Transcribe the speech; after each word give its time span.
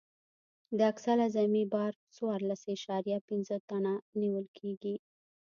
د 0.77 0.79
اکسل 0.91 1.17
اعظمي 1.25 1.63
بار 1.73 1.93
څوارلس 2.15 2.61
اعشاریه 2.71 3.17
پنځه 3.29 3.55
ټنه 3.69 3.93
نیول 4.21 4.45
کیږي 4.57 4.95